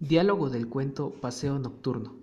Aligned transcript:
Diálogo 0.00 0.48
del 0.48 0.66
cuento 0.66 1.10
Paseo 1.20 1.58
Nocturno. 1.58 2.14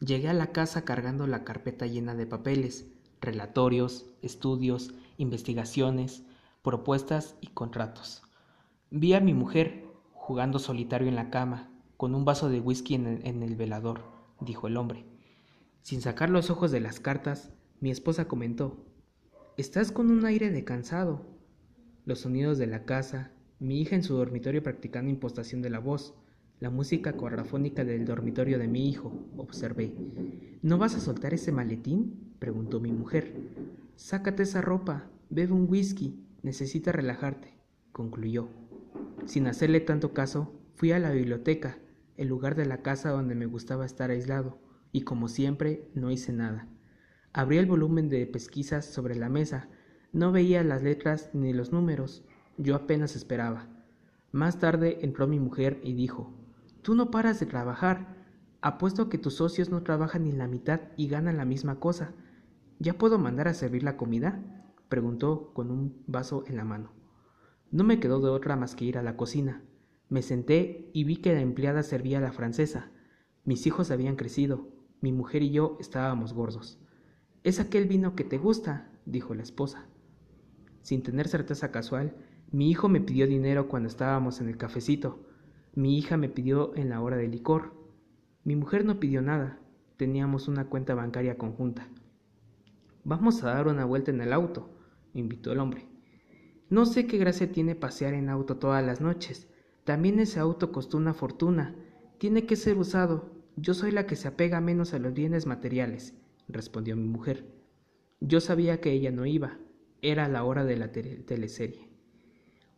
Llegué 0.00 0.28
a 0.28 0.34
la 0.34 0.52
casa 0.52 0.84
cargando 0.84 1.26
la 1.26 1.42
carpeta 1.42 1.86
llena 1.86 2.14
de 2.14 2.26
papeles, 2.26 2.86
relatorios, 3.22 4.04
estudios, 4.20 4.92
investigaciones, 5.16 6.22
propuestas 6.62 7.34
y 7.40 7.46
contratos. 7.46 8.22
Vi 8.90 9.14
a 9.14 9.20
mi 9.20 9.32
mujer 9.32 9.86
jugando 10.12 10.58
solitario 10.58 11.08
en 11.08 11.14
la 11.14 11.30
cama, 11.30 11.70
con 11.96 12.14
un 12.14 12.26
vaso 12.26 12.50
de 12.50 12.60
whisky 12.60 12.94
en 12.96 13.42
el, 13.42 13.56
velador, 13.56 14.02
dijo 14.40 14.66
el 14.66 14.76
hombre. 14.76 15.06
Sin 15.80 16.02
sacar 16.02 16.28
los 16.28 16.50
ojos 16.50 16.70
de 16.72 16.80
las 16.80 17.00
cartas, 17.00 17.54
mi 17.80 17.90
esposa 17.90 18.28
comentó, 18.28 18.84
Estás 19.56 19.92
con 19.92 20.10
un 20.10 20.26
aire 20.26 20.50
de 20.50 20.64
cansado. 20.64 21.24
Los 22.04 22.20
sonidos 22.20 22.58
de 22.58 22.66
la 22.66 22.84
casa, 22.84 23.32
mi 23.60 23.80
hija 23.80 23.96
en 23.96 24.02
su 24.02 24.14
dormitorio 24.14 24.62
practicando 24.62 25.10
impostación 25.10 25.62
de 25.62 25.70
la 25.70 25.78
voz, 25.78 26.14
la 26.62 26.70
música 26.70 27.14
corrafónica 27.14 27.84
del 27.84 28.04
dormitorio 28.04 28.56
de 28.56 28.68
mi 28.68 28.88
hijo, 28.88 29.12
observé. 29.36 29.92
¿No 30.62 30.78
vas 30.78 30.94
a 30.94 31.00
soltar 31.00 31.34
ese 31.34 31.50
maletín? 31.50 32.36
preguntó 32.38 32.78
mi 32.78 32.92
mujer. 32.92 33.34
Sácate 33.96 34.44
esa 34.44 34.60
ropa, 34.60 35.10
bebe 35.28 35.52
un 35.54 35.68
whisky, 35.68 36.24
necesitas 36.44 36.94
relajarte, 36.94 37.58
concluyó. 37.90 38.48
Sin 39.26 39.48
hacerle 39.48 39.80
tanto 39.80 40.14
caso, 40.14 40.52
fui 40.76 40.92
a 40.92 41.00
la 41.00 41.10
biblioteca, 41.10 41.78
el 42.16 42.28
lugar 42.28 42.54
de 42.54 42.64
la 42.64 42.80
casa 42.80 43.10
donde 43.10 43.34
me 43.34 43.46
gustaba 43.46 43.84
estar 43.84 44.10
aislado, 44.10 44.60
y 44.92 45.00
como 45.00 45.26
siempre 45.26 45.88
no 45.94 46.12
hice 46.12 46.32
nada. 46.32 46.68
Abrí 47.32 47.58
el 47.58 47.66
volumen 47.66 48.08
de 48.08 48.24
pesquisas 48.28 48.84
sobre 48.86 49.16
la 49.16 49.28
mesa, 49.28 49.68
no 50.12 50.30
veía 50.30 50.62
las 50.62 50.84
letras 50.84 51.30
ni 51.32 51.52
los 51.52 51.72
números, 51.72 52.22
yo 52.56 52.76
apenas 52.76 53.16
esperaba. 53.16 53.66
Más 54.30 54.60
tarde 54.60 54.98
entró 55.02 55.26
mi 55.26 55.40
mujer 55.40 55.80
y 55.82 55.94
dijo 55.94 56.38
Tú 56.82 56.94
no 56.96 57.10
paras 57.10 57.38
de 57.40 57.46
trabajar. 57.46 58.16
Apuesto 58.60 59.08
que 59.08 59.18
tus 59.18 59.34
socios 59.34 59.70
no 59.70 59.82
trabajan 59.82 60.24
ni 60.24 60.32
la 60.32 60.48
mitad 60.48 60.80
y 60.96 61.08
ganan 61.08 61.36
la 61.36 61.44
misma 61.44 61.80
cosa. 61.80 62.12
¿Ya 62.78 62.98
puedo 62.98 63.18
mandar 63.18 63.48
a 63.48 63.54
servir 63.54 63.82
la 63.84 63.96
comida? 63.96 64.42
preguntó 64.88 65.52
con 65.54 65.70
un 65.70 66.02
vaso 66.06 66.44
en 66.46 66.56
la 66.56 66.64
mano. 66.64 66.92
No 67.70 67.84
me 67.84 68.00
quedó 68.00 68.20
de 68.20 68.28
otra 68.28 68.56
más 68.56 68.74
que 68.74 68.84
ir 68.84 68.98
a 68.98 69.02
la 69.02 69.16
cocina. 69.16 69.62
Me 70.08 70.20
senté 70.20 70.90
y 70.92 71.04
vi 71.04 71.16
que 71.16 71.32
la 71.32 71.40
empleada 71.40 71.82
servía 71.82 72.18
a 72.18 72.20
la 72.20 72.32
francesa. 72.32 72.90
Mis 73.44 73.66
hijos 73.66 73.90
habían 73.90 74.16
crecido. 74.16 74.68
Mi 75.00 75.12
mujer 75.12 75.42
y 75.42 75.50
yo 75.50 75.76
estábamos 75.80 76.34
gordos. 76.34 76.78
Es 77.44 77.60
aquel 77.60 77.86
vino 77.86 78.14
que 78.14 78.24
te 78.24 78.38
gusta, 78.38 78.90
dijo 79.06 79.34
la 79.34 79.42
esposa. 79.42 79.86
Sin 80.82 81.02
tener 81.02 81.28
certeza 81.28 81.70
casual, 81.70 82.14
mi 82.50 82.70
hijo 82.70 82.88
me 82.88 83.00
pidió 83.00 83.26
dinero 83.26 83.68
cuando 83.68 83.88
estábamos 83.88 84.40
en 84.40 84.48
el 84.48 84.58
cafecito. 84.58 85.24
Mi 85.74 85.96
hija 85.96 86.18
me 86.18 86.28
pidió 86.28 86.76
en 86.76 86.90
la 86.90 87.00
hora 87.00 87.16
del 87.16 87.30
licor. 87.30 87.72
Mi 88.44 88.56
mujer 88.56 88.84
no 88.84 89.00
pidió 89.00 89.22
nada. 89.22 89.58
Teníamos 89.96 90.46
una 90.46 90.66
cuenta 90.66 90.94
bancaria 90.94 91.38
conjunta. 91.38 91.88
Vamos 93.04 93.42
a 93.42 93.54
dar 93.54 93.68
una 93.68 93.86
vuelta 93.86 94.10
en 94.10 94.20
el 94.20 94.34
auto, 94.34 94.68
invitó 95.14 95.50
el 95.50 95.60
hombre. 95.60 95.86
No 96.68 96.84
sé 96.84 97.06
qué 97.06 97.16
gracia 97.16 97.50
tiene 97.50 97.74
pasear 97.74 98.12
en 98.12 98.28
auto 98.28 98.58
todas 98.58 98.84
las 98.84 99.00
noches. 99.00 99.48
También 99.84 100.20
ese 100.20 100.40
auto 100.40 100.72
costó 100.72 100.98
una 100.98 101.14
fortuna. 101.14 101.74
Tiene 102.18 102.44
que 102.44 102.56
ser 102.56 102.76
usado. 102.76 103.30
Yo 103.56 103.72
soy 103.72 103.92
la 103.92 104.06
que 104.06 104.16
se 104.16 104.28
apega 104.28 104.60
menos 104.60 104.92
a 104.92 104.98
los 104.98 105.14
bienes 105.14 105.46
materiales, 105.46 106.14
respondió 106.48 106.96
mi 106.96 107.08
mujer. 107.08 107.46
Yo 108.20 108.40
sabía 108.40 108.80
que 108.80 108.92
ella 108.92 109.10
no 109.10 109.24
iba. 109.24 109.58
Era 110.02 110.28
la 110.28 110.44
hora 110.44 110.64
de 110.64 110.76
la 110.76 110.92
teleserie. 110.92 111.91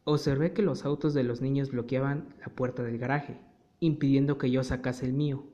Observé 0.06 0.52
que 0.52 0.60
los 0.60 0.84
autos 0.84 1.14
de 1.14 1.24
los 1.24 1.40
niños 1.40 1.70
bloqueaban 1.70 2.34
la 2.38 2.54
puerta 2.54 2.82
del 2.82 2.98
garaje, 2.98 3.40
impidiendo 3.80 4.36
que 4.36 4.50
yo 4.50 4.62
sacase 4.62 5.06
el 5.06 5.14
mío. 5.14 5.46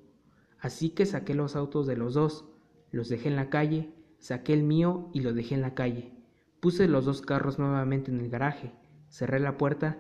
Así 0.59 0.91
que 0.91 1.07
saqué 1.07 1.35
los 1.35 1.55
autos 1.55 1.87
de 1.87 1.97
los 1.97 2.15
dos, 2.15 2.49
los 2.91 3.09
dejé 3.09 3.29
en 3.29 3.37
la 3.37 3.49
calle, 3.49 3.95
saqué 4.19 4.53
el 4.53 4.65
mío 4.65 5.09
y 5.15 5.21
lo 5.21 5.33
dejé 5.33 5.55
en 5.55 5.61
la 5.61 5.75
calle. 5.75 6.13
Puse 6.59 6.89
los 6.89 7.05
dos 7.05 7.23
carros 7.23 7.61
nuevamente 7.61 8.11
en 8.11 8.19
el 8.19 8.29
garaje, 8.29 8.73
cerré 9.09 9.39
la 9.39 9.57
puerta. 9.57 9.99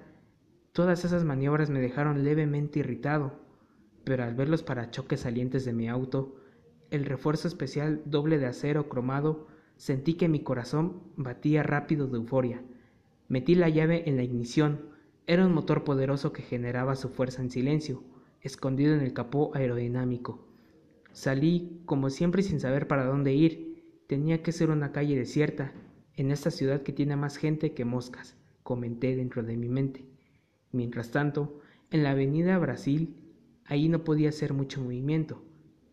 Todas 0.72 1.04
esas 1.04 1.24
maniobras 1.24 1.70
me 1.70 1.80
dejaron 1.80 2.24
levemente 2.24 2.80
irritado, 2.80 3.40
pero 4.02 4.24
al 4.24 4.34
ver 4.34 4.48
los 4.48 4.64
parachoques 4.64 5.20
salientes 5.20 5.64
de 5.64 5.72
mi 5.72 5.88
auto, 5.88 6.34
el 6.90 7.04
refuerzo 7.04 7.46
especial 7.46 8.02
doble 8.04 8.38
de 8.38 8.46
acero 8.46 8.88
cromado, 8.88 9.46
sentí 9.76 10.14
que 10.14 10.28
mi 10.28 10.40
corazón 10.40 11.04
batía 11.16 11.62
rápido 11.62 12.08
de 12.08 12.18
euforia. 12.18 12.64
Metí 13.30 13.54
la 13.54 13.68
llave 13.68 14.02
en 14.08 14.16
la 14.16 14.24
ignición. 14.24 14.80
Era 15.28 15.46
un 15.46 15.54
motor 15.54 15.84
poderoso 15.84 16.32
que 16.32 16.42
generaba 16.42 16.96
su 16.96 17.10
fuerza 17.10 17.40
en 17.40 17.52
silencio, 17.52 18.02
escondido 18.40 18.92
en 18.92 19.02
el 19.02 19.12
capó 19.12 19.54
aerodinámico. 19.54 20.48
Salí, 21.12 21.80
como 21.84 22.10
siempre, 22.10 22.42
sin 22.42 22.58
saber 22.58 22.88
para 22.88 23.04
dónde 23.04 23.32
ir. 23.32 23.84
Tenía 24.08 24.42
que 24.42 24.50
ser 24.50 24.70
una 24.70 24.90
calle 24.90 25.16
desierta, 25.16 25.72
en 26.16 26.32
esta 26.32 26.50
ciudad 26.50 26.82
que 26.82 26.92
tiene 26.92 27.14
más 27.14 27.36
gente 27.36 27.72
que 27.72 27.84
moscas, 27.84 28.36
comenté 28.64 29.14
dentro 29.14 29.44
de 29.44 29.56
mi 29.56 29.68
mente. 29.68 30.04
Mientras 30.72 31.12
tanto, 31.12 31.60
en 31.92 32.02
la 32.02 32.10
avenida 32.10 32.58
Brasil, 32.58 33.14
ahí 33.64 33.88
no 33.88 34.02
podía 34.02 34.30
hacer 34.30 34.54
mucho 34.54 34.82
movimiento, 34.82 35.40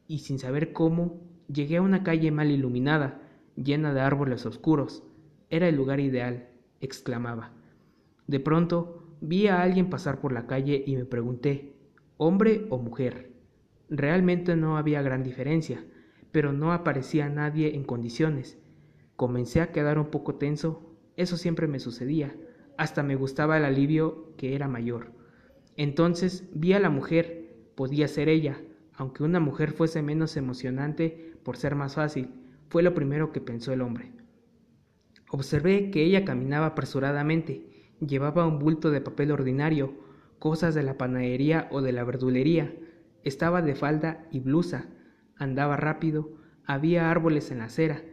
y 0.08 0.20
sin 0.20 0.40
saber 0.40 0.74
cómo, 0.74 1.22
llegué 1.54 1.78
a 1.78 1.84
una 1.84 2.04
calle 2.04 2.32
mal 2.32 2.50
iluminada, 2.50 3.22
llena 3.56 3.94
de 3.94 4.02
árboles 4.02 4.48
oscuros. 4.48 5.04
Era 5.52 5.68
el 5.70 5.76
lugar 5.76 6.00
ideal, 6.00 6.50
exclamaba. 6.82 7.52
De 8.28 8.40
pronto 8.40 9.04
vi 9.22 9.48
a 9.48 9.62
alguien 9.62 9.90
pasar 9.90 10.20
por 10.20 10.32
la 10.32 10.48
calle 10.48 10.84
y 10.86 10.96
me 10.96 11.06
pregunté, 11.06 11.74
¿hombre 12.18 12.66
o 12.70 12.78
mujer? 12.78 13.32
Realmente 13.90 14.56
no 14.56 14.78
había 14.78 15.02
gran 15.02 15.24
diferencia, 15.24 15.84
pero 16.32 16.54
no 16.54 16.74
aparecía 16.74 17.30
nadie 17.30 17.76
en 17.76 17.84
condiciones. 17.84 18.58
Comencé 19.16 19.62
a 19.62 19.72
quedar 19.72 19.98
un 19.98 20.08
poco 20.08 20.36
tenso, 20.36 20.96
eso 21.16 21.38
siempre 21.38 21.68
me 21.68 21.80
sucedía, 21.80 22.36
hasta 22.78 23.02
me 23.02 23.16
gustaba 23.16 23.58
el 23.58 23.66
alivio 23.66 24.36
que 24.38 24.56
era 24.56 24.68
mayor. 24.68 25.14
Entonces 25.78 26.50
vi 26.54 26.74
a 26.74 26.80
la 26.80 26.90
mujer, 26.90 27.56
podía 27.76 28.08
ser 28.08 28.30
ella, 28.30 28.62
aunque 28.94 29.24
una 29.24 29.40
mujer 29.40 29.72
fuese 29.72 30.02
menos 30.02 30.38
emocionante 30.38 31.34
por 31.44 31.58
ser 31.58 31.76
más 31.76 31.96
fácil, 31.96 32.30
fue 32.70 32.84
lo 32.84 32.94
primero 32.94 33.32
que 33.32 33.42
pensó 33.42 33.72
el 33.72 33.82
hombre. 33.82 34.12
Observé 35.30 35.92
que 35.92 36.04
ella 36.04 36.24
caminaba 36.24 36.68
apresuradamente, 36.68 37.66
llevaba 38.00 38.48
un 38.48 38.60
bulto 38.60 38.92
de 38.92 39.02
papel 39.02 39.32
ordinario, 39.32 39.94
cosas 40.40 40.74
de 40.76 40.84
la 40.84 40.98
panadería 40.98 41.68
o 41.72 41.82
de 41.82 41.92
la 41.92 42.04
verdulería, 42.04 42.74
estaba 43.24 43.62
de 43.62 43.76
falda 43.76 44.26
y 44.32 44.40
blusa, 44.40 44.88
andaba 45.36 45.76
rápido, 45.76 46.38
había 46.66 47.12
árboles 47.12 47.52
en 47.52 47.58
la 47.58 47.66
acera, 47.66 48.04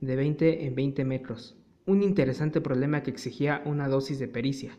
de 0.00 0.16
veinte 0.16 0.66
en 0.66 0.74
veinte 0.74 1.04
metros, 1.04 1.56
un 1.86 2.02
interesante 2.02 2.60
problema 2.60 3.02
que 3.02 3.10
exigía 3.10 3.62
una 3.64 3.88
dosis 3.88 4.18
de 4.18 4.28
pericia. 4.28 4.78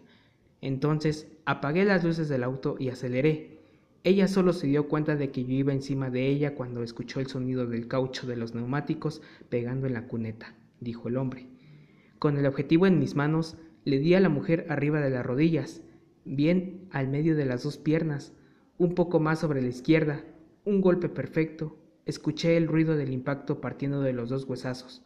Entonces 0.61 1.27
apagué 1.45 1.85
las 1.85 2.03
luces 2.03 2.29
del 2.29 2.43
auto 2.43 2.75
y 2.79 2.89
aceleré. 2.89 3.61
Ella 4.03 4.27
solo 4.27 4.53
se 4.53 4.67
dio 4.67 4.87
cuenta 4.87 5.15
de 5.15 5.31
que 5.31 5.43
yo 5.43 5.53
iba 5.53 5.73
encima 5.73 6.09
de 6.09 6.27
ella 6.27 6.55
cuando 6.55 6.83
escuchó 6.83 7.19
el 7.19 7.27
sonido 7.27 7.65
del 7.65 7.87
caucho 7.87 8.27
de 8.27 8.35
los 8.35 8.53
neumáticos 8.53 9.21
pegando 9.49 9.87
en 9.87 9.93
la 9.93 10.07
cuneta, 10.07 10.55
dijo 10.79 11.07
el 11.07 11.17
hombre. 11.17 11.47
Con 12.19 12.37
el 12.37 12.45
objetivo 12.45 12.85
en 12.85 12.99
mis 12.99 13.15
manos, 13.15 13.57
le 13.85 13.99
di 13.99 14.13
a 14.13 14.19
la 14.19 14.27
mujer 14.27 14.65
arriba 14.67 14.99
de 14.99 15.09
las 15.09 15.25
rodillas, 15.25 15.81
bien 16.25 16.87
al 16.91 17.07
medio 17.07 17.35
de 17.37 17.45
las 17.45 17.63
dos 17.63 17.77
piernas, 17.77 18.33
un 18.77 18.93
poco 18.93 19.21
más 19.21 19.39
sobre 19.39 19.61
la 19.61 19.69
izquierda, 19.69 20.25
un 20.65 20.81
golpe 20.81 21.07
perfecto. 21.07 21.77
Escuché 22.05 22.57
el 22.57 22.67
ruido 22.67 22.97
del 22.97 23.13
impacto 23.13 23.61
partiendo 23.61 24.01
de 24.01 24.11
los 24.11 24.29
dos 24.29 24.43
huesazos. 24.43 25.05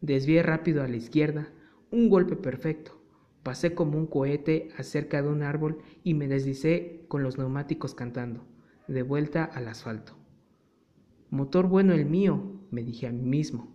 Desvié 0.00 0.42
rápido 0.44 0.82
a 0.84 0.88
la 0.88 0.96
izquierda, 0.96 1.48
un 1.90 2.08
golpe 2.08 2.36
perfecto. 2.36 3.00
Pasé 3.42 3.74
como 3.74 3.98
un 3.98 4.06
cohete 4.06 4.68
acerca 4.78 5.22
de 5.22 5.28
un 5.28 5.42
árbol 5.42 5.78
y 6.04 6.14
me 6.14 6.28
deslicé 6.28 7.04
con 7.08 7.22
los 7.24 7.36
neumáticos 7.36 7.94
cantando, 7.94 8.46
de 8.86 9.02
vuelta 9.02 9.44
al 9.44 9.66
asfalto. 9.66 10.14
Motor 11.30 11.66
bueno 11.66 11.94
el 11.94 12.06
mío, 12.06 12.60
me 12.70 12.84
dije 12.84 13.08
a 13.08 13.12
mí 13.12 13.22
mismo. 13.22 13.73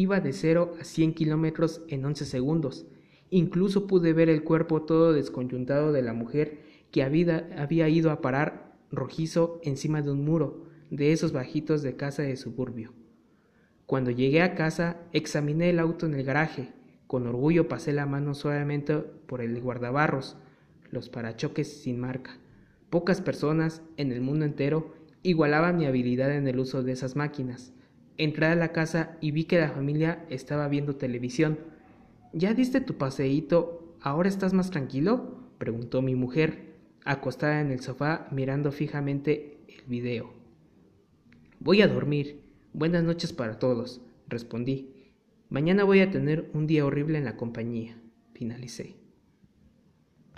Iba 0.00 0.20
de 0.20 0.32
0 0.32 0.76
a 0.80 0.84
100 0.84 1.12
kilómetros 1.12 1.82
en 1.88 2.06
11 2.06 2.24
segundos. 2.24 2.86
Incluso 3.28 3.86
pude 3.86 4.14
ver 4.14 4.30
el 4.30 4.44
cuerpo 4.44 4.80
todo 4.80 5.12
desconyuntado 5.12 5.92
de 5.92 6.00
la 6.00 6.14
mujer 6.14 6.62
que 6.90 7.02
había, 7.02 7.50
había 7.58 7.86
ido 7.90 8.10
a 8.10 8.22
parar 8.22 8.78
rojizo 8.90 9.60
encima 9.62 10.00
de 10.00 10.10
un 10.10 10.24
muro, 10.24 10.64
de 10.88 11.12
esos 11.12 11.32
bajitos 11.32 11.82
de 11.82 11.96
casa 11.96 12.22
de 12.22 12.38
suburbio. 12.38 12.94
Cuando 13.84 14.10
llegué 14.10 14.40
a 14.40 14.54
casa, 14.54 14.96
examiné 15.12 15.68
el 15.68 15.78
auto 15.78 16.06
en 16.06 16.14
el 16.14 16.24
garaje. 16.24 16.72
Con 17.06 17.26
orgullo 17.26 17.68
pasé 17.68 17.92
la 17.92 18.06
mano 18.06 18.32
suavemente 18.32 18.96
por 18.96 19.42
el 19.42 19.60
guardabarros, 19.60 20.38
los 20.90 21.10
parachoques 21.10 21.82
sin 21.82 22.00
marca. 22.00 22.38
Pocas 22.88 23.20
personas 23.20 23.82
en 23.98 24.12
el 24.12 24.22
mundo 24.22 24.46
entero 24.46 24.94
igualaban 25.22 25.76
mi 25.76 25.84
habilidad 25.84 26.34
en 26.34 26.48
el 26.48 26.58
uso 26.58 26.82
de 26.82 26.92
esas 26.92 27.16
máquinas. 27.16 27.74
Entré 28.16 28.46
a 28.46 28.54
la 28.54 28.72
casa 28.72 29.16
y 29.20 29.30
vi 29.30 29.44
que 29.44 29.58
la 29.58 29.70
familia 29.70 30.24
estaba 30.28 30.68
viendo 30.68 30.96
televisión. 30.96 31.58
¿Ya 32.32 32.54
diste 32.54 32.80
tu 32.80 32.98
paseíto? 32.98 33.96
¿Ahora 34.00 34.28
estás 34.28 34.52
más 34.52 34.70
tranquilo? 34.70 35.40
preguntó 35.58 36.02
mi 36.02 36.14
mujer. 36.14 36.70
acostada 37.04 37.60
en 37.60 37.70
el 37.70 37.80
sofá 37.80 38.28
mirando 38.30 38.72
fijamente 38.72 39.64
el 39.68 39.84
video. 39.86 40.34
Voy 41.58 41.82
a 41.82 41.88
dormir. 41.88 42.42
Buenas 42.72 43.02
noches 43.02 43.32
para 43.32 43.58
todos, 43.58 44.00
respondí. 44.28 45.12
Mañana 45.48 45.84
voy 45.84 46.00
a 46.00 46.10
tener 46.10 46.50
un 46.54 46.66
día 46.66 46.86
horrible 46.86 47.18
en 47.18 47.24
la 47.24 47.36
compañía, 47.36 48.00
finalicé. 48.34 48.99